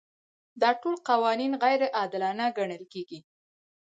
دا 0.61 0.69
ټول 0.81 0.95
قوانین 1.09 1.53
غیر 1.63 1.81
عادلانه 1.99 2.45
ګڼل 2.57 2.83
کیږي. 2.93 3.19